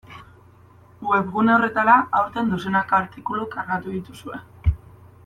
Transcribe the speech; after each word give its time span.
Webgune 1.09 1.53
horretara, 1.57 1.97
aurten, 2.21 2.49
dozenaka 2.53 2.99
artikulu 3.01 3.47
kargatu 3.53 3.95
dituzue. 3.99 4.41